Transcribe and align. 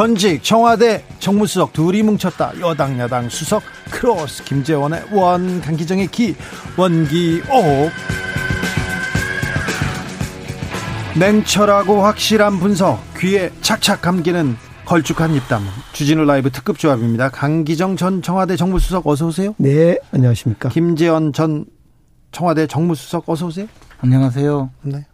전직 0.00 0.42
청와대 0.42 1.04
정무수석 1.18 1.74
둘이 1.74 2.02
뭉쳤다. 2.02 2.58
여당 2.60 2.98
야당 2.98 3.28
수석 3.28 3.62
크로스 3.90 4.44
김재원의 4.44 5.02
원 5.12 5.60
강기정의 5.60 6.06
기 6.06 6.34
원기옥 6.78 7.90
냉철하고 11.18 12.02
확실한 12.02 12.60
분석 12.60 12.98
귀에 13.18 13.50
착착 13.60 14.00
감기는 14.00 14.56
걸쭉한 14.86 15.34
입담 15.34 15.66
주진우 15.92 16.24
라이브 16.24 16.50
특급 16.50 16.78
조합입니다. 16.78 17.28
강기정 17.28 17.96
전 17.96 18.22
청와대 18.22 18.56
정무수석 18.56 19.06
어서 19.06 19.26
오세요. 19.26 19.54
네, 19.58 19.98
안녕하십니까. 20.12 20.70
김재원 20.70 21.34
전 21.34 21.66
청와대 22.32 22.66
정무수석 22.66 23.28
어서 23.28 23.44
오세요. 23.44 23.66
안녕하세요. 24.00 24.70
네. 24.80 25.04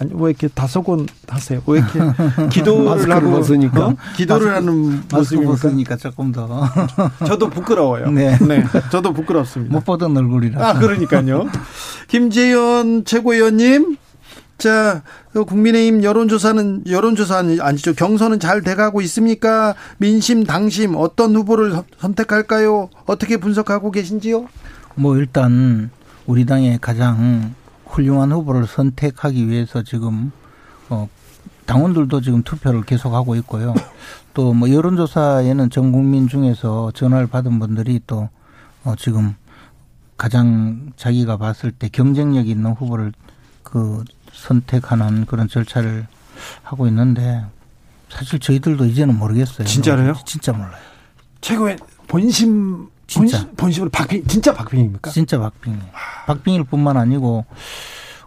아니 0.00 0.10
왜 0.14 0.30
이렇게 0.30 0.48
다소곳 0.48 1.06
하세요? 1.28 1.62
왜 1.66 1.78
이렇게 1.80 2.00
기도를 2.50 3.10
하고 3.14 3.30
벗으니까 3.32 3.86
어? 3.88 3.96
기도를 4.16 4.54
하는 4.54 5.02
마스크 5.12 5.14
모습입니까? 5.36 5.50
벗으니까 5.52 5.96
조금 5.96 6.32
더못 6.32 6.64
저도 7.28 7.50
부끄러워요. 7.50 8.10
네. 8.10 8.36
저도 8.90 9.12
부끄럽습니다. 9.12 9.78
보던 9.80 10.16
얼굴이라. 10.16 10.66
아, 10.68 10.78
그러니까요. 10.78 11.46
김재현 12.08 13.04
최고위원님. 13.04 13.96
자, 14.58 15.02
그 15.32 15.44
국민의힘 15.46 16.02
여론조사는, 16.02 16.82
여론조사는 16.86 17.60
아니죠. 17.62 17.94
경선은 17.94 18.40
잘 18.40 18.60
돼가고 18.60 19.00
있습니까? 19.02 19.74
민심, 19.96 20.44
당심, 20.44 20.96
어떤 20.96 21.34
후보를 21.34 21.72
선- 21.72 21.84
선택할까요? 21.98 22.90
어떻게 23.06 23.38
분석하고 23.38 23.90
계신지요? 23.90 24.46
뭐 24.96 25.16
일단 25.16 25.88
우리 26.26 26.44
당의 26.44 26.78
가장 26.80 27.54
훌륭한 27.90 28.32
후보를 28.32 28.66
선택하기 28.66 29.48
위해서 29.48 29.82
지금 29.82 30.32
어 30.88 31.08
당원들도 31.66 32.20
지금 32.20 32.42
투표를 32.42 32.82
계속하고 32.82 33.36
있고요. 33.36 33.74
또 34.34 34.52
뭐 34.54 34.70
여론조사에는 34.70 35.70
전 35.70 35.92
국민 35.92 36.28
중에서 36.28 36.90
전화를 36.92 37.26
받은 37.26 37.58
분들이 37.58 38.00
또 38.06 38.28
어, 38.84 38.94
지금 38.96 39.34
가장 40.16 40.92
자기가 40.96 41.36
봤을 41.36 41.70
때 41.72 41.88
경쟁력 41.88 42.48
있는 42.48 42.72
후보를 42.72 43.12
그 43.62 44.04
선택하는 44.32 45.26
그런 45.26 45.48
절차를 45.48 46.06
하고 46.62 46.86
있는데 46.86 47.44
사실 48.08 48.38
저희들도 48.38 48.86
이제는 48.86 49.18
모르겠어요. 49.18 49.66
진짜로요? 49.66 50.14
진짜 50.24 50.52
몰라요. 50.52 50.72
최고의 51.40 51.76
본심, 52.08 52.88
진짜. 53.10 53.38
본심, 53.38 53.56
본심 53.56 53.82
으로 53.82 53.90
박빙, 53.90 54.24
진짜 54.26 54.54
박빙입니까? 54.54 55.10
진짜 55.10 55.38
박빙이에요. 55.38 55.82
박빙일 56.26 56.64
뿐만 56.64 56.96
아니고 56.96 57.44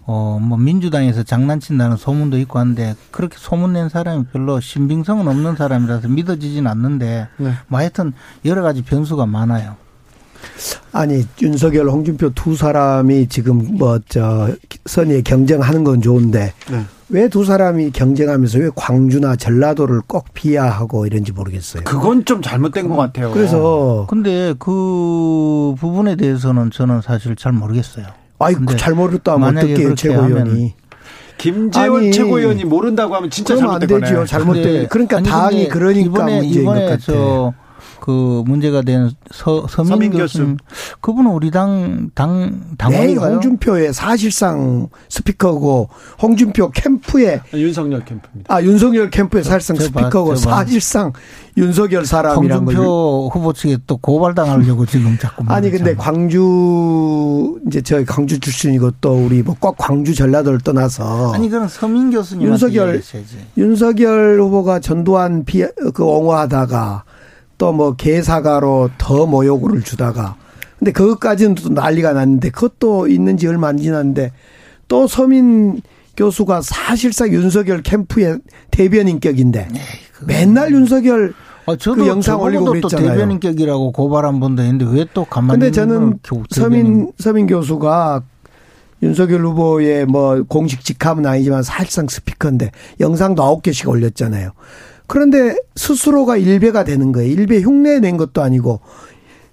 어 0.05 0.37
뭐 0.41 0.57
민주당에서 0.57 1.23
장난친다는 1.23 1.95
소문도 1.95 2.37
있고 2.39 2.59
한데 2.59 2.93
그렇게 3.11 3.37
소문낸 3.39 3.87
사람이 3.87 4.25
별로 4.33 4.59
신빙성은 4.59 5.27
없는 5.29 5.55
사람이라서 5.55 6.09
믿어지진 6.09 6.67
않는데 6.67 7.29
네. 7.37 7.53
뭐 7.67 7.79
하여튼 7.79 8.11
여러 8.43 8.61
가지 8.61 8.81
변수가 8.81 9.25
많아요. 9.25 9.77
아니, 10.91 11.25
윤석열, 11.41 11.89
홍준표 11.89 12.33
두 12.33 12.53
사람이 12.57 13.27
지금 13.29 13.77
뭐, 13.77 13.97
저, 14.09 14.53
선의에 14.85 15.21
경쟁하는 15.21 15.85
건 15.85 16.01
좋은데, 16.01 16.53
네. 16.69 16.85
왜 17.13 17.29
두 17.29 17.45
사람이 17.45 17.91
경쟁하면서 17.91 18.59
왜 18.59 18.69
광주나 18.75 19.35
전라도를 19.35 20.01
꼭 20.07 20.33
비하하고 20.33 21.05
이런지 21.05 21.31
모르겠어요. 21.31 21.83
그건 21.83 22.25
좀 22.25 22.41
잘못된 22.41 22.89
것 22.89 22.95
같아요. 22.95 23.31
그래서, 23.31 24.07
근데 24.09 24.53
그 24.57 25.75
부분에 25.79 26.15
대해서는 26.15 26.71
저는 26.71 27.01
사실 27.01 27.35
잘 27.35 27.51
모르겠어요. 27.51 28.05
아이, 28.39 28.55
잘 28.77 28.93
모르겠다 28.95 29.33
하면 29.33 29.53
만약에 29.53 29.73
어떻게 29.73 29.95
최고위원이. 29.95 30.73
김재원 31.37 32.01
아니, 32.03 32.11
최고위원이 32.11 32.65
모른다고 32.65 33.15
하면 33.15 33.29
진짜 33.29 33.55
잘못된 33.57 33.87
거네. 33.89 34.01
되죠. 34.09 34.25
잘못된. 34.25 34.87
그러니까 34.89 35.17
아니, 35.17 35.29
당이 35.29 35.67
그러니까 35.69 36.05
이번에, 36.09 36.35
문제인 36.41 36.61
이번에 36.61 36.79
것 36.81 36.85
같아. 36.91 37.03
저, 37.05 37.53
그 38.03 38.43
문제가 38.45 38.81
된 38.81 39.11
서, 39.31 39.65
서민, 39.69 39.89
서민 39.89 40.11
교수님. 40.11 40.57
그분은 40.99 41.31
우리 41.31 41.51
당, 41.51 42.09
당, 42.13 42.51
네, 42.71 42.75
당원인가요? 42.77 43.35
홍준표의 43.35 43.93
사실상 43.93 44.89
스피커고, 45.07 45.87
홍준표 46.21 46.71
캠프에, 46.71 47.39
윤석열 47.53 48.03
캠프입니다. 48.03 48.53
아, 48.53 48.61
윤석열 48.61 49.09
캠프의 49.09 49.45
사실상 49.45 49.77
저 49.77 49.89
봐, 49.89 50.01
스피커고, 50.01 50.35
저 50.35 50.49
봐. 50.49 50.55
사실상 50.65 51.13
윤석열 51.55 52.05
사람이란 52.05 52.65
걸. 52.65 52.75
홍준표 52.75 53.29
후보 53.33 53.53
측에 53.53 53.77
또 53.87 53.95
고발당하려고 53.95 54.85
지금 54.85 55.17
자꾸. 55.17 55.45
아니 55.47 55.71
근데 55.71 55.93
말하잖아. 55.93 56.03
광주 56.03 57.59
이제 57.67 57.81
저희 57.81 58.03
광주 58.03 58.37
출신이고 58.37 58.91
또 58.99 59.13
우리 59.25 59.41
뭐 59.43 59.55
꼭 59.61 59.77
광주 59.77 60.13
전라도를 60.13 60.59
떠나서 60.59 61.31
아니 61.33 61.47
그런 61.47 61.69
서민 61.69 62.11
교수님 62.11 62.47
윤석열 62.49 63.01
윤석열 63.55 64.41
후보가 64.41 64.79
전두환 64.81 65.45
비, 65.45 65.63
그 65.93 66.03
옹호하다가 66.03 67.03
또 67.63 67.71
뭐 67.71 67.95
개사가로 67.95 68.89
더 68.97 69.25
모욕을 69.25 69.83
주다가 69.83 70.35
근데 70.79 70.91
그것까지는 70.91 71.55
또 71.55 71.69
난리가 71.69 72.11
났는데 72.11 72.49
그것도 72.49 73.07
있는지 73.07 73.47
얼마 73.47 73.69
안 73.69 73.77
지났는데 73.77 74.33
또 74.89 75.07
서민 75.07 75.81
교수가 76.17 76.61
사실상 76.61 77.31
윤석열 77.31 77.81
캠프의 77.81 78.39
대변인격인데 78.71 79.69
맨날 80.27 80.73
윤석열 80.73 81.33
아, 81.65 81.77
저도 81.77 82.03
그 82.03 82.07
영상 82.09 82.41
올리고 82.41 82.65
그랬잖아요. 82.65 83.11
대변인격이라고 83.11 83.93
고발 83.93 84.25
한 84.25 84.41
번도 84.41 84.61
했는데 84.61 84.85
왜 84.85 85.05
또 85.13 85.23
가만히 85.23 85.57
근데 85.57 85.71
저는 85.71 86.19
서민 86.49 87.13
서민 87.17 87.47
교수가 87.47 88.23
윤석열 89.03 89.45
후보의 89.45 90.05
뭐 90.05 90.43
공식 90.49 90.83
직함은 90.83 91.25
아니지만 91.25 91.63
사실상 91.63 92.07
스피커인데 92.09 92.71
영상도 92.99 93.41
아홉 93.41 93.63
개씩 93.63 93.87
올렸잖아요. 93.87 94.51
그런데 95.07 95.55
스스로가 95.75 96.37
일배가 96.37 96.83
되는 96.83 97.11
거예요. 97.11 97.29
일배 97.31 97.61
흉내 97.61 97.99
낸 97.99 98.17
것도 98.17 98.41
아니고 98.41 98.79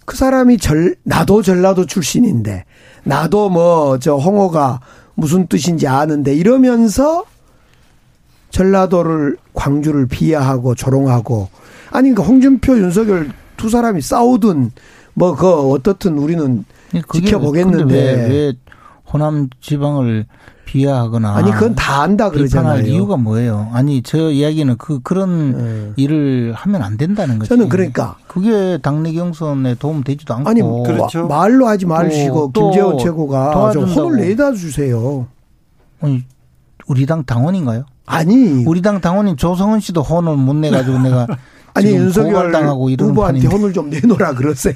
그 0.07 0.17
사람이 0.17 0.59
절 0.59 0.97
나도 1.05 1.43
전라도 1.43 1.87
출신인데 1.87 2.65
나도 3.05 3.49
뭐 3.51 3.99
저 3.99 4.17
홍어가 4.17 4.81
무슨 5.15 5.47
뜻인지 5.47 5.87
아는데 5.87 6.35
이러면서 6.35 7.25
전라도를 8.51 9.37
광주를 9.55 10.07
비하하고 10.07 10.75
조롱하고 10.75 11.49
아니 11.91 12.11
그러니까 12.11 12.23
홍준표 12.25 12.79
윤석열 12.79 13.31
두 13.57 13.69
사람이 13.69 14.01
싸우든 14.01 14.71
뭐 15.15 15.35
그 15.37 15.49
어떻든 15.71 16.17
우리는 16.19 16.65
예, 16.95 17.03
지켜보겠는데. 17.13 17.95
왜, 17.95 18.29
왜 18.29 18.53
호남 19.13 19.49
지방을 19.61 20.27
비하하거나 20.65 21.35
아니 21.35 21.51
그건 21.51 21.75
다 21.75 22.03
안다 22.03 22.31
그러잖아요. 22.31 22.87
이유가 22.87 23.17
뭐예요? 23.17 23.69
아니 23.73 24.03
저 24.03 24.31
이야기는 24.31 24.77
그 24.79 25.01
그런 25.03 25.93
예. 25.99 26.03
일을 26.03 26.53
하면 26.55 26.83
안 26.83 26.97
된다는 26.97 27.39
거죠. 27.41 27.49
저는 27.49 27.69
그러니까 27.69 28.17
그게 28.29 28.79
당내 28.81 29.13
경선에 29.13 29.75
도움 29.77 30.05
되지도 30.05 30.33
않고 30.35 30.49
아니 30.49 30.61
그렇죠. 30.61 31.27
마- 31.27 31.39
말로 31.39 31.67
하지 31.67 31.87
마시고 31.87 32.53
또 32.55 32.71
김재원 32.71 32.99
최고가 32.99 33.73
좀. 33.73 33.85
혼을 33.91 34.21
내다 34.21 34.53
주세요. 34.53 35.27
아니, 36.01 36.25
우리 36.87 37.05
당 37.05 37.25
당원인가요? 37.25 37.85
아니 38.07 38.65
우리 38.65 38.81
당 38.81 39.01
당원인 39.01 39.37
조성은 39.37 39.81
씨도 39.81 40.03
혼을 40.03 40.37
못 40.37 40.55
내가지고 40.55 40.99
내가 41.01 41.27
아니 41.75 41.91
윤석열 41.93 42.33
고발당하고 42.35 42.91
이러는 42.91 43.11
후보한테 43.13 43.39
판인데. 43.41 43.57
혼을 43.57 43.73
좀 43.73 43.91
내놓으라 43.91 44.35
그러세요. 44.35 44.75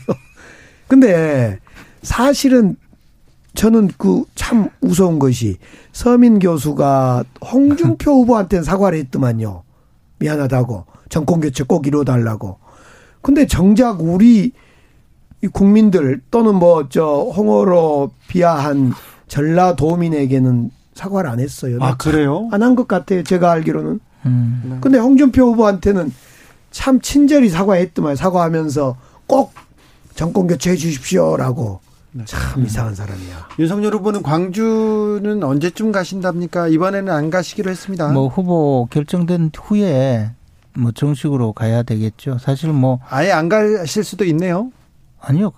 근데 0.88 1.58
사실은 2.02 2.76
저는 3.54 3.88
그 3.98 4.24
참 4.34 4.68
무서운 4.80 5.18
것이 5.18 5.56
서민 5.92 6.38
교수가 6.38 7.24
홍준표 7.52 8.12
후보한테는 8.22 8.64
사과를 8.64 8.98
했더만요. 8.98 9.62
미안하다고 10.18 10.84
정권 11.08 11.40
교체 11.40 11.64
꼭 11.64 11.86
이뤄달라고. 11.86 12.58
근데 13.22 13.46
정작 13.46 14.00
우리 14.02 14.52
이 15.42 15.46
국민들 15.46 16.20
또는 16.30 16.56
뭐 16.56 16.88
저 16.88 17.04
홍어로 17.04 18.10
비하한 18.28 18.92
전라도민에게는 19.28 20.70
사과를 20.94 21.30
안 21.30 21.40
했어요. 21.40 21.78
아, 21.80 21.96
그래요? 21.96 22.48
안 22.52 22.62
한 22.62 22.74
것 22.76 22.86
같아요. 22.88 23.22
제가 23.22 23.50
알기로는. 23.52 24.00
음. 24.26 24.78
근데 24.80 24.98
홍준표 24.98 25.42
후보한테는 25.52 26.12
참 26.70 27.00
친절히 27.00 27.48
사과했더만 27.50 28.16
사과하면서 28.16 28.96
꼭 29.26 29.52
정권 30.14 30.46
교체해 30.46 30.76
주십시오라고 30.76 31.80
참 32.24 32.64
이상한 32.64 32.94
사람이야. 32.94 33.48
윤석열 33.58 33.94
후보는 33.94 34.22
광주는 34.22 35.42
언제쯤 35.42 35.90
가신답니까? 35.90 36.68
이번에는 36.68 37.12
안 37.12 37.30
가시기로 37.30 37.70
했습니다. 37.70 38.08
뭐 38.12 38.28
후보 38.28 38.86
결정된 38.90 39.50
후에 39.56 40.30
뭐 40.76 40.92
정식으로 40.92 41.52
가야 41.52 41.82
되겠죠. 41.82 42.38
사실 42.38 42.72
뭐 42.72 43.00
아예 43.08 43.32
안 43.32 43.48
가실 43.48 44.04
수도 44.04 44.24
있네요. 44.26 44.70
아니요 45.20 45.52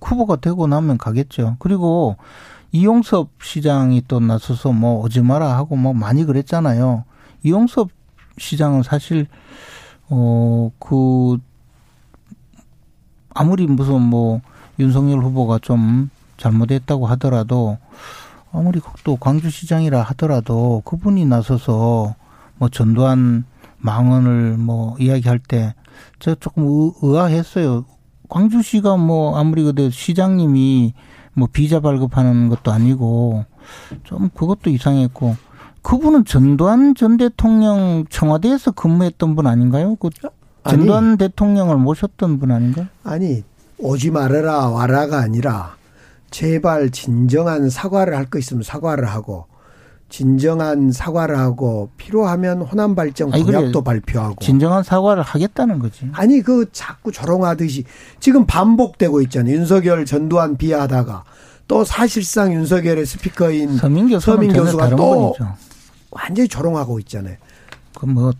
후보가 0.00 0.36
되고 0.36 0.66
나면 0.66 0.96
가겠죠. 0.96 1.56
그리고 1.58 2.16
이용섭 2.72 3.30
시장이 3.42 4.04
또 4.08 4.20
나서서 4.20 4.72
뭐 4.72 5.02
오지 5.02 5.20
마라 5.20 5.56
하고 5.56 5.76
뭐 5.76 5.92
많이 5.92 6.24
그랬잖아요. 6.24 7.04
이용섭 7.42 7.90
시장은 8.38 8.82
사실 8.82 9.26
어그 10.08 11.38
아무리 13.34 13.66
무슨 13.66 14.00
뭐 14.00 14.40
윤석열 14.78 15.20
후보가 15.20 15.58
좀 15.60 16.10
잘못했다고 16.36 17.06
하더라도 17.06 17.78
아무리 18.52 18.80
또 19.04 19.16
광주시장이라 19.16 20.02
하더라도 20.02 20.82
그분이 20.84 21.26
나서서 21.26 22.14
뭐 22.56 22.68
전두환 22.68 23.44
망언을 23.78 24.56
뭐 24.56 24.96
이야기할 24.98 25.38
때 25.38 25.74
제가 26.18 26.36
조금 26.40 26.92
의아했어요. 27.02 27.84
광주시가 28.28 28.96
뭐 28.96 29.38
아무리 29.38 29.62
그래도 29.62 29.90
시장님이 29.90 30.94
뭐 31.34 31.48
비자 31.52 31.80
발급하는 31.80 32.48
것도 32.48 32.72
아니고 32.72 33.44
좀 34.04 34.28
그것도 34.30 34.70
이상했고 34.70 35.36
그분은 35.82 36.24
전두환 36.24 36.94
전 36.94 37.16
대통령 37.16 38.04
청와대에서 38.10 38.72
근무했던 38.72 39.36
분 39.36 39.46
아닌가요? 39.46 39.94
그 39.96 40.10
전두환 40.68 41.04
아니, 41.04 41.16
대통령을 41.18 41.76
모셨던 41.76 42.38
분 42.38 42.50
아닌가? 42.50 42.88
아니 43.04 43.42
오지 43.78 44.10
말아라 44.10 44.68
와라가 44.68 45.18
아니라 45.18 45.76
제발 46.30 46.90
진정한 46.90 47.70
사과를 47.70 48.16
할 48.16 48.26
거 48.26 48.38
있으면 48.38 48.62
사과를 48.62 49.06
하고 49.08 49.46
진정한 50.10 50.90
사과를 50.90 51.38
하고 51.38 51.90
필요하면 51.96 52.62
호남 52.62 52.94
발전 52.94 53.30
공약도 53.30 53.82
발표하고 53.82 54.36
진정한 54.44 54.82
사과를 54.82 55.22
하겠다는 55.22 55.78
거지. 55.78 56.08
아니 56.12 56.40
그 56.40 56.66
자꾸 56.72 57.12
조롱하듯이 57.12 57.84
지금 58.20 58.46
반복되고 58.46 59.20
있잖아요. 59.22 59.54
윤석열 59.54 60.06
전두환 60.06 60.56
비하하다가 60.56 61.24
또 61.68 61.84
사실상 61.84 62.52
윤석열의 62.54 63.04
스피커인 63.04 63.76
서민, 63.76 64.18
서민 64.18 64.52
교수가 64.54 64.90
또 64.96 65.34
분이죠. 65.36 65.54
완전히 66.10 66.48
조롱하고 66.48 66.98
있잖아요. 67.00 67.36
그 67.98 68.06
뭐 68.06 68.32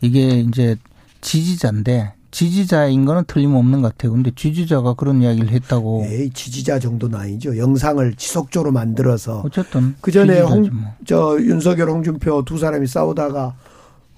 이게 0.00 0.40
이제 0.40 0.76
지지자인데 1.20 2.14
지지자인 2.32 3.04
거는 3.04 3.24
틀림없는 3.26 3.82
것 3.82 3.92
같아요. 3.92 4.12
근데 4.12 4.32
지지자가 4.34 4.94
그런 4.94 5.22
이야기를 5.22 5.50
했다고. 5.50 6.04
예, 6.06 6.28
지지자 6.30 6.78
정도는 6.80 7.16
아니죠. 7.18 7.56
영상을 7.56 8.14
지속적으로 8.14 8.72
만들어서. 8.72 9.42
어쨌든. 9.44 9.94
그 10.00 10.10
전에 10.10 10.40
홍, 10.40 10.62
뭐. 10.62 10.90
저 11.06 11.36
윤석열, 11.38 11.90
홍준표 11.90 12.44
두 12.44 12.58
사람이 12.58 12.86
싸우다가 12.86 13.54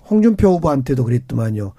홍준표 0.08 0.48
후보한테도 0.48 1.04
그랬더만요. 1.04 1.72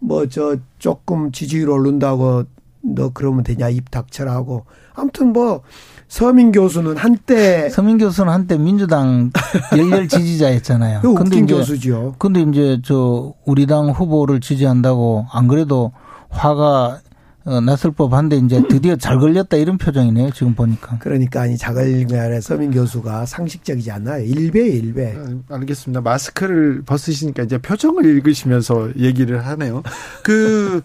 뭐 0.00 0.26
저 0.28 0.56
조금 0.78 1.32
지지율 1.32 1.70
오른다고 1.70 2.44
너 2.82 3.10
그러면 3.12 3.42
되냐 3.42 3.68
입 3.70 3.90
닥쳐라 3.90 4.32
하고. 4.32 4.66
아무튼 4.94 5.32
뭐 5.32 5.62
서민 6.10 6.50
교수는 6.50 6.96
한때 6.96 7.70
서민 7.70 7.96
교수는 7.96 8.32
한때 8.32 8.58
민주당 8.58 9.30
열렬 9.72 10.08
지지자였잖아요. 10.08 11.02
그 11.02 11.14
근데 11.14 11.38
이제, 11.38 11.54
교수죠. 11.54 12.16
근데 12.18 12.40
이제 12.42 12.80
저 12.84 13.32
우리 13.46 13.64
당 13.66 13.90
후보를 13.90 14.40
지지한다고 14.40 15.26
안 15.32 15.46
그래도 15.46 15.92
화가 16.28 17.00
어, 17.44 17.60
났을 17.60 17.92
법한데 17.92 18.38
이제 18.38 18.60
드디어 18.68 18.96
잘 18.96 19.20
걸렸다 19.20 19.56
이런 19.56 19.78
표정이네요. 19.78 20.32
지금 20.32 20.54
보니까. 20.56 20.98
그러니까 20.98 21.42
아니 21.42 21.56
아니라 21.64 22.40
서민 22.40 22.72
교수가 22.72 23.26
상식적이지 23.26 23.92
않아요. 23.92 24.24
일배 24.24 24.66
일배. 24.66 25.14
아, 25.16 25.54
알겠습니다. 25.54 26.00
마스크를 26.00 26.82
벗으시니까 26.82 27.44
이제 27.44 27.56
표정을 27.56 28.04
읽으시면서 28.04 28.90
얘기를 28.98 29.46
하네요. 29.46 29.84
그 30.24 30.82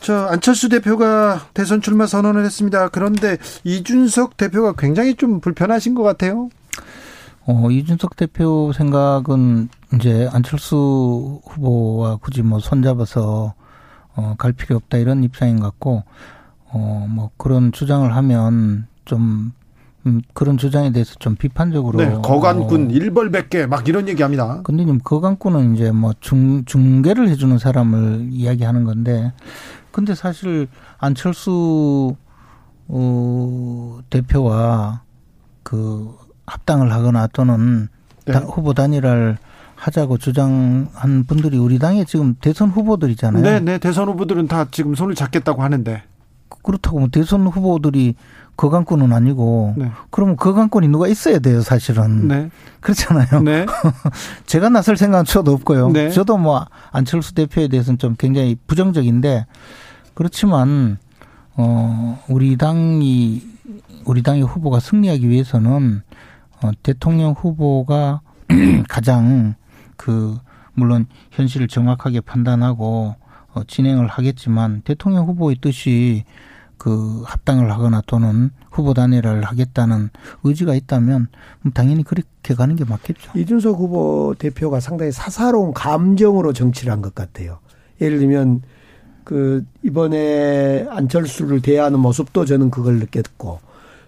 저 0.00 0.26
안철수 0.26 0.68
대표가 0.68 1.48
대선 1.54 1.80
출마 1.80 2.06
선언을 2.06 2.44
했습니다. 2.44 2.88
그런데 2.88 3.36
이준석 3.64 4.36
대표가 4.36 4.72
굉장히 4.76 5.14
좀 5.14 5.40
불편하신 5.40 5.94
것 5.94 6.02
같아요. 6.02 6.48
어, 7.46 7.70
이준석 7.70 8.16
대표 8.16 8.72
생각은 8.72 9.68
이제 9.94 10.28
안철수 10.32 11.40
후보와 11.46 12.16
굳이 12.16 12.42
뭐 12.42 12.60
손잡아서 12.60 13.54
어, 14.14 14.34
갈 14.38 14.52
필요 14.52 14.76
없다 14.76 14.98
이런 14.98 15.22
입장인 15.22 15.60
것 15.60 15.66
같고, 15.66 16.02
어, 16.66 17.06
뭐 17.08 17.30
그런 17.36 17.72
주장을 17.72 18.14
하면 18.14 18.86
좀 19.04 19.52
음, 20.06 20.22
그런 20.32 20.56
주장에 20.56 20.92
대해서 20.92 21.14
좀 21.18 21.36
비판적으로. 21.36 21.98
네, 21.98 22.10
거간꾼 22.22 22.86
어, 22.86 22.90
일벌백계 22.90 23.66
막 23.66 23.86
이런 23.86 24.08
얘기 24.08 24.22
합니다. 24.22 24.60
근데 24.64 24.84
좀 24.86 24.98
거간꾼은 25.02 25.74
이제 25.74 25.90
뭐 25.92 26.12
중, 26.20 26.64
중계를 26.64 27.28
해주는 27.28 27.58
사람을 27.58 28.28
이야기하는 28.30 28.84
건데 28.84 29.32
근데 29.92 30.14
사실 30.14 30.68
안철수 30.98 32.16
어, 32.88 34.00
대표와 34.10 35.02
그 35.62 36.16
합당을 36.46 36.92
하거나 36.92 37.26
또는 37.28 37.88
네. 38.26 38.34
후보 38.34 38.74
단일화를 38.74 39.38
하자고 39.76 40.18
주장한 40.18 41.24
분들이 41.26 41.56
우리 41.56 41.78
당의 41.78 42.04
지금 42.04 42.34
대선 42.40 42.68
후보들이잖아요. 42.68 43.42
네, 43.42 43.60
네. 43.60 43.78
대선 43.78 44.08
후보들은 44.08 44.46
다 44.46 44.66
지금 44.70 44.94
손을 44.94 45.14
잡겠다고 45.14 45.62
하는데. 45.62 46.02
그렇다고 46.62 46.98
뭐 47.00 47.08
대선 47.08 47.46
후보들이 47.46 48.14
거강권은 48.56 49.12
아니고 49.12 49.74
네. 49.78 49.90
그러면 50.10 50.36
거강권이 50.36 50.88
누가 50.88 51.08
있어야 51.08 51.38
돼요, 51.38 51.62
사실은. 51.62 52.28
네. 52.28 52.50
그렇잖아요. 52.80 53.42
네. 53.42 53.64
제가 54.44 54.68
나설 54.68 54.98
생각은 54.98 55.24
저도 55.24 55.52
없고요. 55.52 55.90
네. 55.92 56.10
저도 56.10 56.36
뭐 56.36 56.66
안철수 56.92 57.34
대표에 57.34 57.68
대해서는 57.68 57.96
좀 57.96 58.16
굉장히 58.18 58.56
부정적인데 58.66 59.46
그렇지만 60.12 60.98
어 61.56 62.22
우리 62.28 62.58
당이 62.58 63.42
우리 64.04 64.22
당의 64.22 64.42
후보가 64.42 64.80
승리하기 64.80 65.26
위해서는 65.26 66.02
어 66.62 66.70
대통령 66.82 67.32
후보가 67.32 68.20
가장 68.88 69.54
그 69.96 70.36
물론 70.74 71.06
현실을 71.30 71.68
정확하게 71.68 72.20
판단하고 72.20 73.16
어 73.54 73.64
진행을 73.64 74.06
하겠지만 74.06 74.82
대통령 74.84 75.26
후보의 75.26 75.56
뜻이 75.60 76.24
그 76.78 77.22
합당을 77.26 77.70
하거나 77.72 78.00
또는 78.06 78.50
후보 78.70 78.94
단일화를 78.94 79.42
하겠다는 79.44 80.08
의지가 80.44 80.74
있다면 80.74 81.28
당연히 81.74 82.02
그렇게 82.04 82.54
가는 82.54 82.74
게 82.76 82.84
맞겠죠. 82.84 83.32
이준석 83.38 83.78
후보 83.78 84.34
대표가 84.38 84.80
상당히 84.80 85.12
사사로운 85.12 85.74
감정으로 85.74 86.52
정치를 86.52 86.92
한 86.92 87.02
것 87.02 87.14
같아요. 87.14 87.58
예를 88.00 88.18
들면 88.18 88.62
그 89.24 89.64
이번에 89.82 90.86
안철수를 90.88 91.60
대하는 91.60 92.00
모습도 92.00 92.46
저는 92.46 92.70
그걸 92.70 92.98
느꼈고 92.98 93.60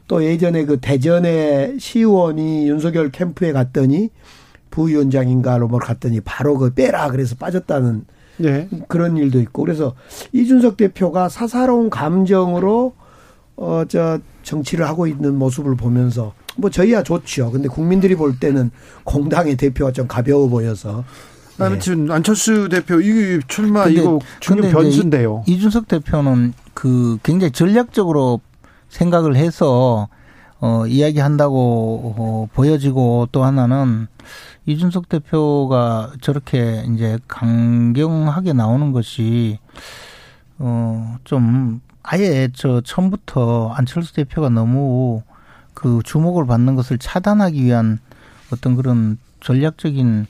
또 0.08 0.24
예전에 0.24 0.64
그 0.64 0.78
대전에 0.80 1.76
시의원이 1.78 2.68
윤석열 2.68 3.10
캠프에 3.10 3.52
갔더니 3.52 4.10
부위원장인가로 4.70 5.68
뭘 5.68 5.80
갔더니 5.82 6.20
바로 6.22 6.56
그 6.56 6.72
빼라 6.72 7.10
그래서 7.10 7.34
빠졌다는 7.36 8.04
네. 8.38 8.68
그런 8.88 9.16
일도 9.16 9.40
있고 9.40 9.62
그래서 9.64 9.94
이준석 10.32 10.76
대표가 10.76 11.28
사사로운 11.28 11.90
감정으로 11.90 12.94
어 13.56 13.84
저 13.88 14.18
정치를 14.42 14.86
하고 14.88 15.06
있는 15.06 15.38
모습을 15.38 15.76
보면서 15.76 16.34
뭐 16.56 16.70
저희야 16.70 17.02
좋죠. 17.02 17.50
근데 17.50 17.68
국민들이 17.68 18.14
볼 18.14 18.38
때는 18.38 18.70
공당의 19.04 19.56
대표가 19.56 19.92
좀 19.92 20.06
가벼워 20.06 20.48
보여서 20.48 21.04
나는 21.56 21.76
네. 21.76 21.80
지금 21.80 22.10
안철수 22.10 22.68
대표 22.68 23.00
이 23.00 23.40
출마 23.48 23.86
이거 23.86 24.18
중요 24.40 24.62
변수인데요. 24.70 25.44
이준석 25.46 25.88
대표는 25.88 26.54
그 26.74 27.18
굉장히 27.22 27.52
전략적으로 27.52 28.40
생각을 28.88 29.36
해서 29.36 30.08
어 30.60 30.86
이야기한다고 30.86 32.14
어, 32.16 32.48
보여지고 32.54 33.28
또 33.32 33.44
하나는 33.44 34.06
이준석 34.66 35.08
대표가 35.08 36.12
저렇게 36.20 36.84
이제 36.94 37.18
강경하게 37.26 38.52
나오는 38.52 38.92
것이 38.92 39.58
어좀 40.58 41.80
아예 42.02 42.48
저 42.52 42.80
처음부터 42.80 43.70
안철수 43.70 44.14
대표가 44.14 44.48
너무 44.48 45.22
그 45.74 46.00
주목을 46.04 46.46
받는 46.46 46.76
것을 46.76 46.98
차단하기 46.98 47.62
위한 47.64 47.98
어떤 48.52 48.76
그런 48.76 49.18
전략적인 49.40 50.26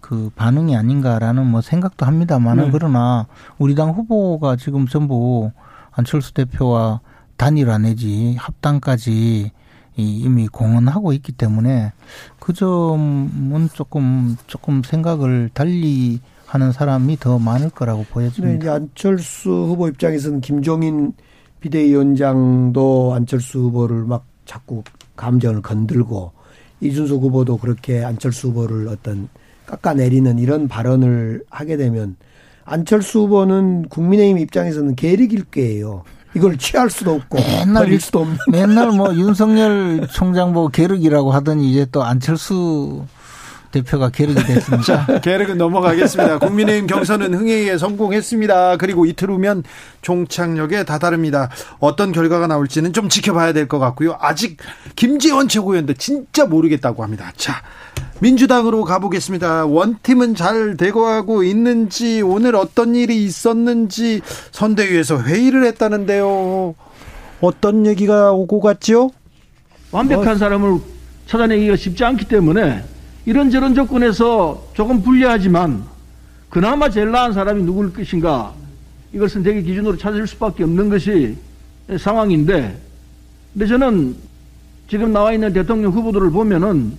그 0.00 0.30
반응이 0.34 0.76
아닌가라는 0.76 1.46
뭐 1.46 1.60
생각도 1.60 2.04
합니다만은 2.06 2.64
네. 2.64 2.70
그러나 2.72 3.26
우리 3.58 3.74
당 3.74 3.90
후보가 3.90 4.56
지금 4.56 4.86
전부 4.86 5.52
안철수 5.92 6.34
대표와 6.34 7.00
단일화 7.36 7.78
내지 7.78 8.36
합당까지 8.38 9.52
이미 9.96 10.48
공언하고 10.48 11.12
있기 11.12 11.32
때문에 11.32 11.92
그 12.38 12.52
점은 12.52 13.68
조금 13.72 14.36
조금 14.46 14.82
생각을 14.82 15.50
달리 15.52 16.20
하는 16.46 16.72
사람이 16.72 17.18
더 17.18 17.38
많을 17.38 17.70
거라고 17.70 18.04
보여집니다. 18.10 18.64
네, 18.64 18.70
안철수 18.70 19.50
후보 19.50 19.88
입장에서는 19.88 20.40
김종인 20.40 21.12
비대위원장도 21.60 23.14
안철수 23.14 23.60
후보를 23.60 24.04
막 24.04 24.24
자꾸 24.44 24.82
감정을 25.16 25.62
건들고 25.62 26.32
이준석 26.80 27.22
후보도 27.22 27.56
그렇게 27.58 28.02
안철수 28.02 28.48
후보를 28.48 28.88
어떤 28.88 29.28
깎아내리는 29.66 30.38
이런 30.38 30.68
발언을 30.68 31.44
하게 31.48 31.76
되면 31.76 32.16
안철수 32.64 33.20
후보는 33.20 33.88
국민의힘 33.88 34.38
입장에서는 34.38 34.94
계륵일 34.96 35.44
거예요. 35.44 36.04
이걸 36.34 36.56
취할 36.58 36.88
수도 36.90 37.12
없고 37.14 37.38
맨날 37.38 37.84
버릴 37.84 38.00
수도 38.00 38.20
없는. 38.20 38.36
맨날 38.50 38.90
뭐 38.92 39.14
윤석열 39.14 40.06
총장 40.12 40.52
보고 40.52 40.68
계륵이라고 40.68 41.32
하더니 41.32 41.70
이제 41.70 41.86
또 41.92 42.02
안철수 42.02 43.04
대표가 43.70 44.10
계륵이 44.10 44.36
됐습니다. 44.44 45.06
자, 45.06 45.20
계륵은 45.20 45.56
넘어가겠습니다. 45.56 46.38
국민의힘 46.40 46.86
경선은 46.86 47.32
흥행에 47.32 47.78
성공했습니다. 47.78 48.76
그리고 48.76 49.06
이틀 49.06 49.30
후면 49.30 49.64
종착역에 50.02 50.84
다다릅니다. 50.84 51.48
어떤 51.80 52.12
결과가 52.12 52.46
나올지는 52.48 52.92
좀 52.92 53.08
지켜봐야 53.08 53.54
될 53.54 53.68
것 53.68 53.78
같고요. 53.78 54.18
아직 54.20 54.58
김재원 54.94 55.48
최고위원도 55.48 55.94
진짜 55.94 56.44
모르겠다고 56.44 57.02
합니다. 57.02 57.32
자, 57.36 57.62
민주당으로 58.22 58.84
가보겠습니다. 58.84 59.66
원팀은 59.66 60.36
잘 60.36 60.76
되고하고 60.76 61.42
있는지 61.42 62.22
오늘 62.22 62.54
어떤 62.54 62.94
일이 62.94 63.24
있었는지 63.24 64.20
선대위에서 64.52 65.22
회의를 65.22 65.64
했다는데요. 65.64 66.76
어떤 67.40 67.84
얘기가 67.84 68.30
오고 68.30 68.60
갔죠? 68.60 69.10
완벽한 69.90 70.38
사람을 70.38 70.78
찾아내기가 71.26 71.74
쉽지 71.74 72.04
않기 72.04 72.26
때문에 72.26 72.84
이런저런 73.26 73.74
조건에서 73.74 74.68
조금 74.72 75.02
불리하지만 75.02 75.82
그나마 76.48 76.90
제일 76.90 77.10
나은 77.10 77.32
사람이 77.32 77.64
누구일 77.64 77.92
것인가 77.92 78.54
이걸 79.12 79.28
선택의 79.28 79.64
기준으로 79.64 79.96
찾을 79.96 80.28
수밖에 80.28 80.62
없는 80.62 80.90
것이 80.90 81.36
상황인데 81.98 82.80
근데 83.52 83.66
저는 83.66 84.14
지금 84.88 85.12
나와 85.12 85.32
있는 85.32 85.52
대통령 85.52 85.90
후보들을 85.90 86.30
보면은 86.30 86.96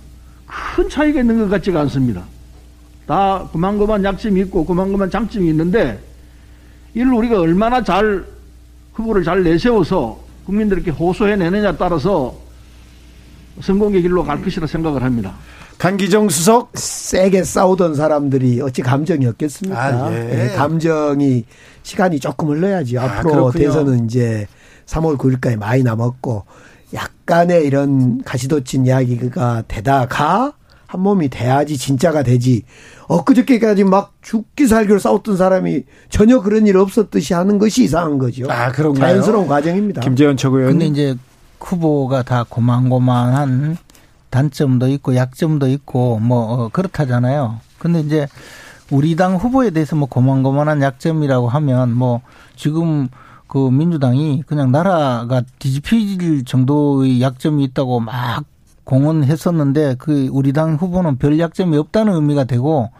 큰 0.76 0.88
차이가 0.88 1.20
있는 1.20 1.38
것 1.38 1.48
같지가 1.48 1.80
않습니다. 1.82 2.22
다 3.06 3.48
그만그만 3.52 4.02
약점이 4.04 4.40
있고 4.42 4.64
그만그만 4.64 5.10
장점이 5.10 5.48
있는데 5.50 5.98
이를 6.94 7.12
우리가 7.12 7.40
얼마나 7.40 7.82
잘 7.82 8.24
후보를 8.94 9.24
잘 9.24 9.42
내세워서 9.42 10.18
국민들에게 10.46 10.90
호소해내느냐에 10.90 11.76
따라서 11.76 12.34
성공의 13.60 14.02
길로 14.02 14.24
갈 14.24 14.42
것이라 14.42 14.66
생각을 14.66 15.02
합니다. 15.02 15.34
강기정 15.78 16.28
수석 16.28 16.70
세게 16.74 17.44
싸우던 17.44 17.94
사람들이 17.94 18.60
어찌 18.60 18.80
감정이 18.82 19.26
없겠습니까? 19.26 19.80
아, 19.80 20.12
예. 20.12 20.52
예, 20.52 20.56
감정이 20.56 21.44
시간이 21.82 22.20
조금 22.20 22.48
흘러야지. 22.48 22.96
아, 22.98 23.04
앞으로 23.04 23.32
그렇군요. 23.50 23.52
대선은 23.52 24.04
이제 24.06 24.46
3월 24.86 25.16
9일까지 25.18 25.56
많이 25.56 25.82
남았고 25.82 26.44
약간의 26.94 27.64
이런 27.66 28.22
가시돋친 28.22 28.86
이야기가 28.86 29.64
되다가 29.68 30.52
한 30.86 31.00
몸이 31.00 31.28
돼야지 31.28 31.76
진짜가 31.76 32.22
되지. 32.22 32.62
엊그저께까지 33.08 33.84
막 33.84 34.12
죽기 34.22 34.66
살기로 34.66 34.98
싸웠던 35.00 35.36
사람이 35.36 35.82
전혀 36.08 36.40
그런 36.40 36.66
일 36.66 36.76
없었듯이 36.76 37.34
하는 37.34 37.58
것이 37.58 37.84
이상한 37.84 38.18
거죠. 38.18 38.46
아, 38.48 38.70
그런가요? 38.70 39.10
자연스러운 39.10 39.48
과정입니다. 39.48 40.00
김재현 40.02 40.36
최고위원. 40.36 40.72
근데 40.72 40.86
이제 40.86 41.16
후보가 41.60 42.22
다 42.22 42.44
고만고만한 42.48 43.76
단점도 44.30 44.88
있고 44.88 45.16
약점도 45.16 45.68
있고 45.68 46.18
뭐 46.20 46.64
어, 46.64 46.68
그렇다잖아요. 46.68 47.60
근데 47.78 48.00
이제 48.00 48.28
우리 48.90 49.16
당 49.16 49.36
후보에 49.36 49.70
대해서 49.70 49.96
뭐 49.96 50.08
고만고만한 50.08 50.82
약점이라고 50.82 51.48
하면 51.48 51.92
뭐 51.92 52.20
지금 52.56 53.08
그 53.46 53.70
민주당이 53.70 54.42
그냥 54.46 54.72
나라가 54.72 55.42
뒤집힐 55.58 56.44
정도의 56.44 57.20
약점이 57.20 57.64
있다고 57.64 58.00
막 58.00 58.44
공언했었는데 58.84 59.96
그 59.98 60.28
우리 60.32 60.52
당 60.52 60.74
후보는 60.74 61.18
별 61.18 61.38
약점이 61.38 61.76
없다는 61.76 62.14
의미가 62.14 62.44
되고 62.44 62.90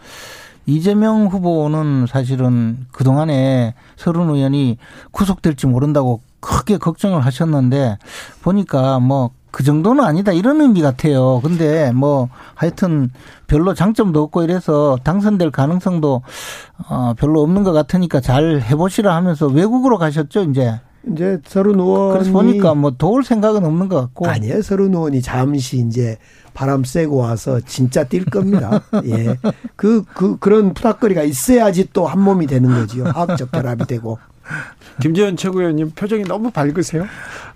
이재명 0.65 1.27
후보는 1.27 2.07
사실은 2.07 2.87
그동안에 2.91 3.75
서른 3.95 4.29
의원이 4.29 4.77
구속될지 5.11 5.67
모른다고 5.67 6.21
크게 6.39 6.77
걱정을 6.77 7.25
하셨는데 7.25 7.97
보니까 8.41 8.99
뭐 8.99 9.31
그 9.55 9.63
정도는 9.63 10.03
아니다 10.03 10.33
이런 10.33 10.59
의미 10.59 10.81
같아요. 10.81 11.39
근데 11.41 11.93
뭐 11.93 12.27
하여튼 12.55 13.09
별로 13.47 13.73
장점도 13.73 14.21
없고 14.23 14.43
이래서 14.43 14.97
당선될 15.05 15.51
가능성도 15.51 16.23
어 16.89 17.13
별로 17.17 17.41
없는 17.41 17.63
것 17.63 17.71
같으니까 17.71 18.19
잘 18.19 18.59
해보시라 18.61 19.15
하면서 19.15 19.47
외국으로 19.47 19.97
가셨죠 19.97 20.41
이제. 20.41 20.81
이제 21.09 21.39
서른 21.45 21.79
의원이 21.79 22.13
그래서 22.13 22.31
보니까 22.33 22.73
뭐 22.73 22.91
도울 22.97 23.23
생각은 23.23 23.63
없는 23.63 23.87
것 23.87 24.01
같고 24.01 24.27
아니에요 24.27 24.61
서른 24.61 24.93
의원이 24.93 25.21
잠시 25.21 25.77
이제 25.77 26.17
바람 26.53 26.83
쐬고 26.83 27.15
와서 27.15 27.61
진짜 27.61 28.03
뛸 28.03 28.25
겁니다. 28.25 28.81
예, 29.05 29.37
그그 29.77 30.03
그, 30.13 30.37
그런 30.37 30.73
푸닥거리가 30.73 31.23
있어야지 31.23 31.91
또 31.93 32.07
한 32.07 32.19
몸이 32.19 32.47
되는 32.47 32.73
거지요. 32.73 33.05
화학적 33.05 33.53
결합이 33.53 33.85
되고. 33.87 34.19
김재현 35.01 35.35
최고위원님 35.37 35.91
표정이 35.91 36.23
너무 36.23 36.51
밝으세요. 36.51 37.05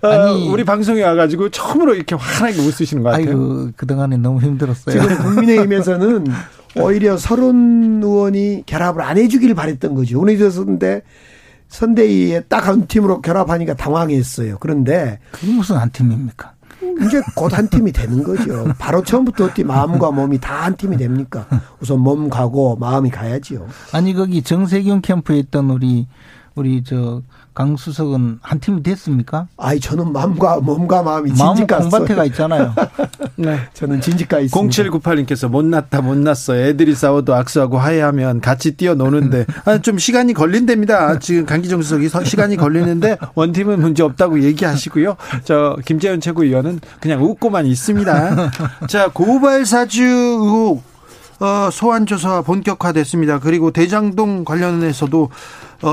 어, 0.02 0.06
아니 0.08 0.48
우리 0.48 0.64
방송에 0.64 1.02
와가지고 1.02 1.50
처음으로 1.50 1.94
이렇게 1.94 2.14
환하게 2.14 2.58
웃으시는 2.60 3.02
것 3.02 3.10
같아요. 3.10 3.28
아이고 3.28 3.70
그동안에 3.76 4.16
너무 4.18 4.40
힘들었어요. 4.40 5.00
지금 5.00 5.16
국민의힘에서는 5.18 6.26
오히려 6.76 7.16
서른 7.16 8.02
의원이 8.02 8.64
결합을 8.66 9.02
안 9.02 9.18
해주길 9.18 9.54
바랬던 9.54 9.94
거죠. 9.94 10.20
오늘이었는데 10.20 11.02
선대위에 11.68 12.42
딱 12.48 12.66
한 12.68 12.86
팀으로 12.86 13.20
결합하니까 13.20 13.74
당황했어요. 13.74 14.58
그런데 14.60 15.18
그게 15.32 15.52
무슨 15.52 15.76
한 15.76 15.90
팀입니까? 15.90 16.52
이제 17.06 17.20
곧 17.36 17.52
한 17.52 17.68
팀이 17.68 17.92
되는 17.92 18.22
거죠. 18.22 18.72
바로 18.78 19.02
처음부터 19.02 19.44
어떻게 19.46 19.64
마음과 19.64 20.10
몸이 20.10 20.38
다 20.40 20.60
한 20.64 20.76
팀이 20.76 20.96
됩니까? 20.96 21.46
우선 21.80 22.00
몸 22.00 22.28
가고 22.30 22.76
마음이 22.76 23.10
가야지요. 23.10 23.66
아니 23.92 24.12
거기 24.14 24.42
정세균 24.42 25.00
캠프에 25.00 25.38
있던 25.38 25.70
우리 25.70 26.06
우리 26.54 26.82
저 26.82 27.22
강수석은 27.54 28.38
한 28.42 28.60
팀이 28.60 28.82
됐습니까? 28.82 29.48
아이 29.56 29.78
저는 29.80 30.12
마음과 30.12 30.60
몸과 30.60 31.02
마음이 31.02 31.34
진지가 31.34 31.78
마음 31.78 31.90
공밭에가 31.90 32.24
있잖아요. 32.26 32.74
네, 33.36 33.58
저는 33.74 34.00
진지가 34.00 34.40
있습니다. 34.40 34.82
0798님께서 34.82 35.48
못 35.48 35.64
났다 35.64 36.00
못 36.00 36.16
났어. 36.16 36.56
애들이 36.56 36.94
싸워도 36.94 37.34
악수하고 37.34 37.78
화해하면 37.78 38.40
같이 38.40 38.76
뛰어노는데 38.76 39.46
아, 39.64 39.78
좀 39.78 39.98
시간이 39.98 40.34
걸린답니다. 40.34 41.18
지금 41.18 41.46
강기정 41.46 41.82
수석이 41.82 42.08
시간이 42.24 42.56
걸리는데 42.56 43.18
원팀은 43.34 43.80
문제 43.80 44.02
없다고 44.02 44.42
얘기하시고요. 44.42 45.16
저 45.44 45.76
김재현 45.84 46.20
최고위원은 46.20 46.80
그냥 47.00 47.22
웃고만 47.22 47.66
있습니다. 47.66 48.50
자 48.88 49.08
고발 49.12 49.66
사주 49.66 50.02
의혹 50.02 50.90
어, 51.40 51.70
소환 51.72 52.04
조사 52.04 52.42
본격화됐습니다. 52.42 53.40
그리고 53.40 53.70
대장동 53.70 54.44
관련해서도 54.44 55.22
어, 55.22 55.30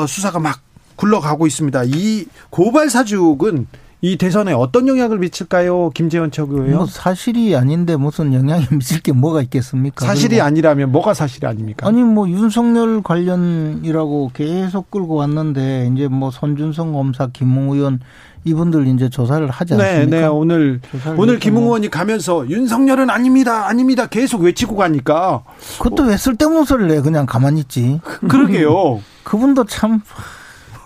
수사가 0.07 0.39
막 0.39 0.61
굴러가고 0.95 1.47
있습니다. 1.47 1.83
이 1.85 2.25
고발 2.49 2.89
사주은 2.89 3.67
이 4.01 4.15
대선에 4.15 4.53
어떤 4.53 4.87
영향을 4.87 5.17
미칠까요, 5.17 5.89
김재원 5.89 6.29
최고위원? 6.29 6.71
뭐 6.71 6.85
사실이 6.85 7.55
아닌데 7.55 7.95
무슨 7.95 8.31
영향이 8.31 8.67
미칠 8.69 9.01
게 9.01 9.11
뭐가 9.11 9.41
있겠습니까? 9.41 10.05
사실이 10.05 10.39
아니라면 10.39 10.91
뭐가 10.91 11.15
사실이 11.15 11.47
아닙니까? 11.47 11.87
아니 11.87 12.03
뭐 12.03 12.29
윤석열 12.29 13.01
관련이라고 13.01 14.31
계속 14.35 14.91
끌고 14.91 15.15
왔는데 15.15 15.89
이제 15.93 16.07
뭐 16.07 16.29
손준성 16.29 16.93
검사, 16.93 17.27
김웅 17.27 17.71
의원 17.71 17.99
이분들 18.43 18.87
이제 18.87 19.09
조사를 19.09 19.49
하지 19.49 19.75
네, 19.75 19.83
않습니까? 19.83 20.15
네, 20.15 20.21
네. 20.21 20.27
오늘 20.27 20.79
오늘 21.17 21.39
김웅 21.39 21.63
의원이 21.63 21.89
가면서 21.89 22.47
윤석열은 22.47 23.09
아닙니다, 23.09 23.67
아닙니다 23.67 24.05
계속 24.05 24.41
외치고 24.41 24.75
가니까 24.75 25.43
그것도 25.79 26.03
왜 26.03 26.17
쓸데없는 26.17 26.65
소리를 26.65 26.91
해? 26.91 27.01
그냥 27.01 27.25
가만히 27.25 27.61
있지. 27.61 27.99
그러게요. 28.29 29.01
그분도 29.23 29.65
참 29.65 30.01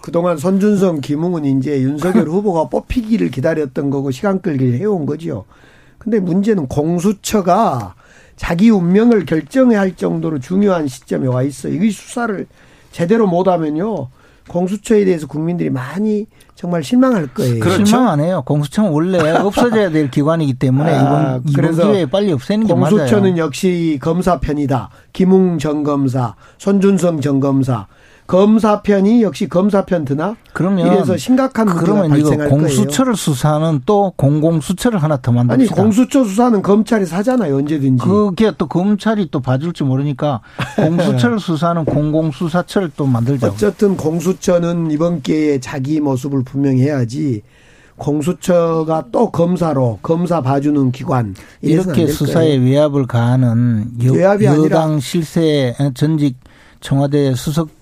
그동안 0.02 0.38
손준성, 0.38 1.02
김웅은 1.02 1.46
이제 1.46 1.82
윤석열 1.82 2.28
후보가 2.30 2.70
뽑히기를 2.70 3.30
기다렸던 3.32 3.90
거고 3.90 4.12
시간 4.12 4.42
끌기를 4.42 4.80
해온 4.80 5.06
거죠. 5.06 5.46
근데 5.98 6.20
문제는 6.20 6.68
공수처가 6.68 7.94
자기 8.36 8.72
운명을 8.72 9.26
결정해야 9.26 9.80
할 9.80 9.96
정도로 9.96 10.40
중요한 10.40 10.88
시점에 10.88 11.28
와 11.28 11.44
있어요. 11.44 11.74
이 11.84 11.92
수사를 11.92 12.48
제대로 12.92 13.28
못하면요. 13.28 14.08
공수처에 14.48 15.06
대해서 15.06 15.28
국민들이 15.28 15.70
많이 15.70 16.26
정말 16.56 16.84
실망할 16.84 17.28
거예요. 17.28 17.60
그렇죠? 17.60 17.86
실망 17.86 18.10
안 18.10 18.20
해요. 18.20 18.44
공수처는 18.46 18.92
원래 18.92 19.20
없어져야 19.38 19.92
될 19.92 20.10
기관이기 20.10 20.56
때문에 20.56 20.92
아, 20.92 21.40
이번, 21.44 21.44
이번 21.48 21.76
기회에 21.76 22.06
빨리 22.08 22.32
없애는 22.34 22.68
게 22.68 22.74
맞아요. 22.74 22.96
공수처는 22.98 23.38
역시 23.38 24.00
검사 24.02 24.40
편이다. 24.40 24.90
김웅 25.14 25.60
전 25.60 25.84
검사, 25.84 26.36
손준성 26.58 27.22
전 27.22 27.40
검사. 27.40 27.88
검사 28.32 28.82
편이 28.82 29.24
역시 29.24 29.50
검사 29.50 29.84
편 29.84 30.06
드나? 30.06 30.38
그러면 30.54 30.88
이래서 30.88 31.18
심각한 31.18 31.68
문제가 31.68 32.08
발생할 32.08 32.50
공수처를 32.50 33.18
수사는 33.18 33.82
또 33.86 34.14
공공 34.16 34.62
수처를 34.62 35.04
하나 35.04 35.18
더 35.18 35.34
만듭시다. 35.34 35.74
아니 35.74 35.84
공수처 35.84 36.24
수사는 36.24 36.62
검찰이 36.62 37.06
사잖아요 37.06 37.58
언제든지. 37.58 38.02
그게 38.02 38.54
또 38.58 38.68
검찰이 38.68 39.28
또 39.32 39.42
봐줄지 39.42 39.84
모르니까 39.84 40.40
공수처를 40.78 41.40
수사는 41.42 41.84
공공 41.84 42.32
수사처를 42.32 42.92
또 42.96 43.06
만들자. 43.06 43.48
어쨌든 43.50 43.98
공수처는 43.98 44.92
이번 44.92 45.22
기회에 45.22 45.60
자기 45.60 46.00
모습을 46.00 46.46
분명히 46.46 46.84
해야지. 46.84 47.42
공수처가 47.98 49.08
또 49.12 49.30
검사로 49.30 50.00
검사 50.02 50.40
봐주는 50.40 50.94
기관 50.94 51.36
이렇게 51.62 52.08
수사에 52.08 52.56
외압을 52.56 53.08
가하는 53.08 53.92
여, 54.06 54.42
여당 54.42 55.02
실세 55.02 55.76
전직 55.94 56.38
청와대 56.80 57.36
수석 57.36 57.81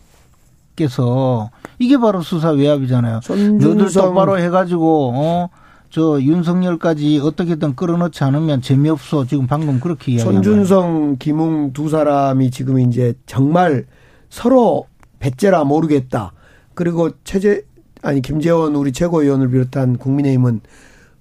의원께서 0.79 1.51
이게 1.77 1.97
바로 1.97 2.21
수사 2.21 2.51
외압이잖아요. 2.51 3.19
너들 3.59 3.91
똑바로 3.91 4.39
해가지고 4.39 5.11
어. 5.15 5.49
저 5.91 6.21
윤석열까지 6.21 7.19
어떻게든 7.23 7.75
끌어넣지 7.75 8.23
않으면 8.23 8.61
재미없어. 8.61 9.25
지금 9.25 9.47
방금 9.47 9.79
그렇게 9.79 10.11
이야기한 10.11 10.41
거예요. 10.41 10.43
손준성, 10.43 11.15
김웅 11.17 11.73
두 11.73 11.89
사람이 11.89 12.51
지금 12.51 12.79
이제 12.79 13.15
정말 13.25 13.87
서로 14.29 14.85
배째라 15.17 15.63
모르겠다. 15.63 16.31
그리고 16.75 17.09
최재 17.23 17.63
아니 18.03 18.21
김재원 18.21 18.75
우리 18.75 18.93
최고위원을 18.93 19.49
비롯한 19.49 19.97
국민의힘은 19.97 20.61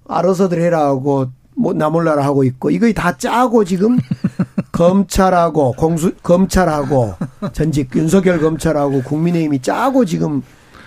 알아서들 0.07 0.61
해라 0.61 0.85
하고 0.85 1.31
뭐 1.55 1.73
나몰라라 1.73 2.23
하고 2.23 2.43
있고 2.43 2.69
이거 2.69 2.91
다 2.93 3.17
짜고 3.17 3.65
지금 3.65 3.97
검찰하고 4.79 5.73
공수 5.73 6.13
검찰하고 6.23 7.15
전직 7.51 7.93
윤석열 7.95 8.39
검찰하고 8.39 9.03
국민의힘이 9.03 9.61
짜고 9.61 10.05
지금 10.05 10.41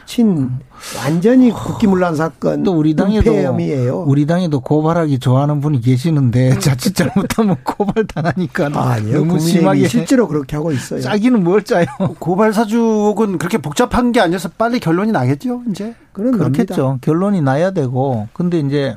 친 0.06 0.50
완전히 0.98 1.50
국기문란 1.50 2.16
사건 2.16 2.62
또 2.62 2.72
우리 2.72 2.96
당에도 2.96 3.30
폐혐이에요. 3.30 4.04
우리 4.06 4.26
당에도 4.26 4.60
고발하기 4.60 5.18
좋아하는 5.18 5.60
분이 5.60 5.82
계시는데 5.82 6.58
자칫 6.58 6.94
잘못하면 6.94 7.56
고발 7.62 8.06
당하니까 8.06 8.70
아니요. 8.74 9.18
너무 9.18 9.38
심하게 9.38 9.86
실제로 9.86 10.26
그렇게 10.26 10.56
하고 10.56 10.72
있어요. 10.72 11.02
짜기는 11.02 11.44
뭘 11.44 11.62
짜요? 11.62 11.84
고발 12.18 12.52
사주옥은 12.54 13.38
그렇게 13.38 13.58
복잡한 13.58 14.10
게 14.12 14.20
아니어서 14.20 14.48
빨리 14.56 14.80
결론이 14.80 15.12
나겠죠, 15.12 15.62
이제. 15.70 15.94
그런 16.12 16.32
그렇겠죠. 16.32 16.98
결론이 17.02 17.42
나야 17.42 17.70
되고 17.72 18.28
근데 18.32 18.58
이제 18.58 18.96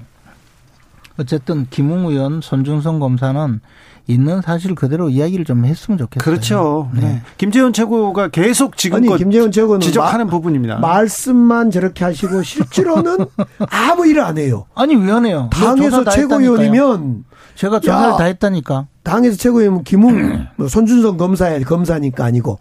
어쨌든 1.18 1.68
김웅 1.70 2.06
의원, 2.08 2.42
손중성 2.42 3.00
검사는 3.00 3.60
있는 4.08 4.42
사실 4.42 4.76
그대로 4.76 5.10
이야기를 5.10 5.46
좀 5.46 5.66
했으면 5.66 5.98
좋겠어요. 5.98 6.24
그렇죠. 6.24 6.90
네. 6.94 7.02
네. 7.02 7.22
김재현 7.38 7.74
최고가 7.74 8.28
계속 8.28 8.78
지금껏 8.78 9.18
김재원 9.18 9.52
최고는 9.52 9.80
지적하는 9.82 10.26
마- 10.28 10.32
부분입니다. 10.32 10.78
말씀만 10.78 11.72
저렇게 11.72 12.04
하시고 12.06 12.44
실제로는 12.44 13.18
아무 13.72 14.06
일을 14.06 14.22
안 14.22 14.38
해요. 14.38 14.66
아니 14.76 14.96
위원회요. 14.96 15.50
당에서 15.52 16.04
최고위원이면 16.04 17.24
제가 17.56 17.80
조사를 17.80 18.10
야. 18.14 18.18
다 18.18 18.26
했다니까. 18.26 18.88
당에서 19.04 19.38
최고위원 19.38 19.84
김웅 19.84 20.46
뭐 20.58 20.68
손준성 20.68 21.18
검사야 21.18 21.60
검사니까 21.62 22.26
아니고 22.26 22.60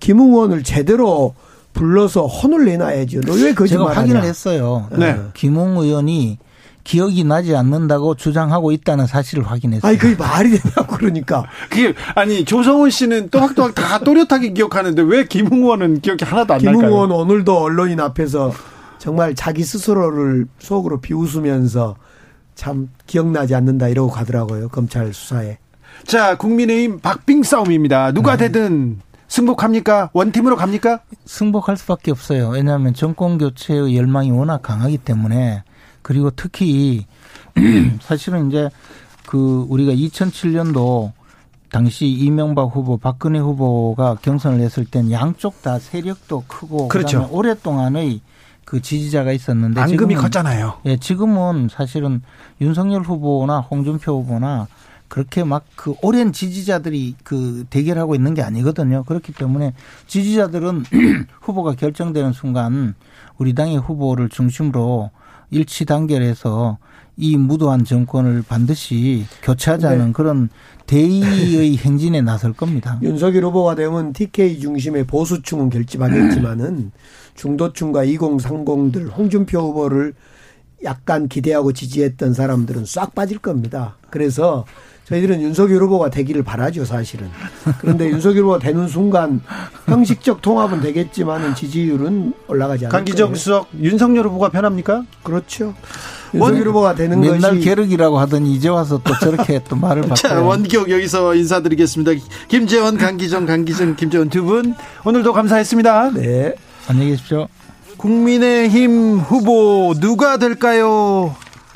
김웅 0.00 0.30
의원을 0.32 0.62
제대로 0.62 1.34
불러서 1.74 2.24
혼을 2.26 2.64
내놔야죠. 2.64 3.20
너왜 3.26 3.38
제가 3.38 3.54
거짓말하냐? 3.54 4.00
확인을 4.00 4.22
했어요. 4.24 4.88
네. 4.92 5.20
김웅 5.34 5.76
의원이 5.76 6.38
기억이 6.86 7.24
나지 7.24 7.54
않는다고 7.56 8.14
주장하고 8.14 8.70
있다는 8.70 9.08
사실을 9.08 9.44
확인했어요. 9.44 9.88
아니 9.88 9.98
그게 9.98 10.14
말이 10.14 10.50
되냐고 10.50 10.96
그러니까 10.96 11.44
그게 11.68 11.94
아니 12.14 12.44
조성훈 12.44 12.90
씨는 12.90 13.30
또박또박 13.30 13.74
다 13.74 13.98
또렷하게 13.98 14.52
기억하는데 14.52 15.02
왜 15.02 15.24
김웅 15.24 15.64
의원은 15.64 16.00
기억이 16.00 16.24
하나도 16.24 16.54
안 16.54 16.60
김웅 16.60 16.74
날까요? 16.74 16.90
의원 16.90 17.10
오늘도 17.10 17.58
언론인 17.58 17.98
앞에서 17.98 18.52
정말 18.98 19.34
자기 19.34 19.64
스스로를 19.64 20.46
속으로 20.60 21.00
비웃으면서 21.00 21.96
참 22.54 22.88
기억나지 23.06 23.56
않는다 23.56 23.88
이러고 23.88 24.10
가더라고요 24.10 24.68
검찰 24.68 25.12
수사에. 25.12 25.58
자, 26.04 26.36
국민의힘 26.36 27.00
박빙 27.00 27.42
싸움입니다. 27.42 28.12
누가 28.12 28.36
네. 28.36 28.46
되든 28.46 29.00
승복합니까? 29.26 30.10
원팀으로 30.12 30.54
갑니까? 30.54 31.00
승복할 31.24 31.76
수밖에 31.76 32.12
없어요. 32.12 32.50
왜냐하면 32.50 32.94
정권 32.94 33.38
교체의 33.38 33.96
열망이 33.96 34.30
워낙 34.30 34.62
강하기 34.62 34.98
때문에 34.98 35.64
그리고 36.06 36.30
특히 36.30 37.04
사실은 38.00 38.46
이제 38.46 38.70
그 39.26 39.66
우리가 39.68 39.90
2007년도 39.92 41.10
당시 41.72 42.06
이명박 42.06 42.76
후보, 42.76 42.96
박근혜 42.96 43.40
후보가 43.40 44.18
경선을 44.22 44.60
했을 44.60 44.84
땐 44.84 45.10
양쪽 45.10 45.62
다 45.62 45.80
세력도 45.80 46.44
크고 46.46 46.86
그렇죠. 46.86 47.28
오랫동안의 47.32 48.20
그 48.64 48.80
지지자가 48.80 49.32
있었는데 49.32 49.80
앙금이 49.80 49.98
지금은 49.98 50.14
컸잖아요. 50.22 50.74
예, 50.84 50.96
지금은 50.96 51.70
사실은 51.72 52.22
윤석열 52.60 53.02
후보나 53.02 53.58
홍준표 53.58 54.20
후보나 54.20 54.68
그렇게 55.08 55.44
막 55.44 55.64
그 55.86 55.94
오랜 56.02 56.32
지지자들이 56.32 57.14
그 57.22 57.64
대결하고 57.70 58.16
있는 58.16 58.34
게 58.34 58.42
아니거든요. 58.42 59.04
그렇기 59.04 59.32
때문에 59.32 59.72
지지자들은 60.08 60.82
후보가 61.42 61.74
결정되는 61.74 62.32
순간 62.32 62.94
우리 63.38 63.54
당의 63.54 63.78
후보를 63.78 64.28
중심으로 64.28 65.10
일치 65.52 65.84
단결해서 65.84 66.78
이 67.18 67.36
무도한 67.36 67.84
정권을 67.84 68.42
반드시 68.46 69.26
교체하자는 69.42 70.06
네. 70.06 70.12
그런 70.12 70.48
대의의 70.86 71.76
행진에 71.78 72.20
나설 72.20 72.52
겁니다. 72.52 72.98
윤석열 73.00 73.44
후보가 73.44 73.76
되면 73.76 74.12
TK 74.12 74.58
중심의 74.58 75.04
보수층은 75.04 75.70
결집하겠지만은 75.70 76.90
중도층과 77.36 78.04
2030들 78.06 79.16
홍준표 79.16 79.60
후보를 79.60 80.14
약간 80.84 81.28
기대하고 81.28 81.72
지지했던 81.72 82.34
사람들은 82.34 82.84
싹 82.84 83.14
빠질 83.14 83.38
겁니다. 83.38 83.96
그래서 84.10 84.64
저희들은 85.08 85.40
윤석열 85.40 85.82
후보가 85.84 86.10
되기를 86.10 86.42
바라죠, 86.42 86.84
사실은. 86.84 87.28
그런데 87.80 88.08
윤석열 88.10 88.42
후보가 88.42 88.58
되는 88.58 88.88
순간 88.88 89.40
형식적 89.86 90.42
통합은 90.42 90.80
되겠지만은 90.80 91.54
지지율은 91.54 92.34
올라가지 92.48 92.86
않을 92.86 92.92
강기정 92.92 93.28
거예요. 93.28 93.36
수석 93.36 93.68
윤석열 93.80 94.26
후보가 94.26 94.48
편합니까? 94.50 95.04
그렇죠. 95.22 95.74
윤석열 96.34 96.66
후보가 96.68 96.96
되는 96.96 97.20
맨날 97.20 97.52
것이 97.52 97.60
계륵이라고 97.64 98.18
하더니 98.18 98.52
이제 98.54 98.68
와서 98.68 99.00
또 99.04 99.14
저렇게 99.20 99.60
또 99.68 99.76
말을 99.76 100.02
자, 100.16 100.28
바꿔요. 100.30 100.46
원기옥 100.46 100.90
여기서 100.90 101.36
인사드리겠습니다. 101.36 102.12
김재원, 102.48 102.98
강기정, 102.98 103.46
강기정, 103.46 103.94
김재원 103.96 104.28
두 104.28 104.42
분 104.42 104.74
오늘도 105.04 105.32
감사했습니다. 105.32 106.10
네. 106.14 106.54
안녕히 106.88 107.10
계십시오. 107.12 107.46
국민의힘 107.96 109.18
후보 109.18 109.94
누가 109.98 110.36
될까요? 110.36 111.34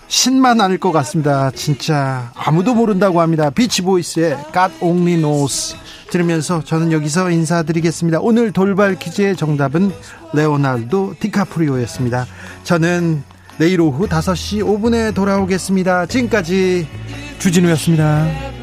신만 0.08 0.60
아닐 0.60 0.78
것 0.78 0.90
같습니다. 0.92 1.50
진짜 1.52 2.32
아무도 2.34 2.74
모른다고 2.74 3.20
합니다. 3.20 3.50
비치보이스의 3.50 4.36
God 4.52 4.74
Only 4.80 5.16
Knows 5.16 5.76
들으면서 6.10 6.62
저는 6.64 6.90
여기서 6.92 7.30
인사드리겠습니다. 7.30 8.18
오늘 8.20 8.52
돌발 8.52 8.98
퀴즈의 8.98 9.36
정답은 9.36 9.92
레오나르도 10.34 11.14
디카프리오였습니다. 11.20 12.26
저는 12.64 13.22
내일 13.58 13.80
오후 13.80 14.08
5시 14.08 14.64
5분에 14.64 15.14
돌아오겠습니다. 15.14 16.06
지금까지 16.06 16.88
주진우였습니다. 17.38 18.59